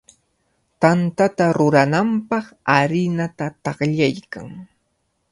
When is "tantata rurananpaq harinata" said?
0.83-3.47